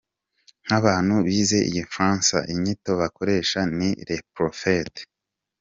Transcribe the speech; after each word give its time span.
Nk’abantu 0.65 1.15
bize 1.25 1.57
igifaransa 1.69 2.37
inyito 2.53 2.91
bakoresheje 3.01 3.67
ni 3.77 3.89
“le 4.07 4.17
prophete”. 4.33 5.01